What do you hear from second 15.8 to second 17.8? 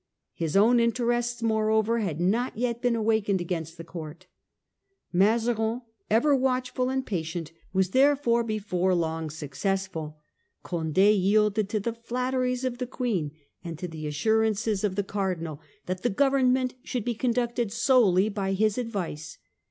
that the government should be conducted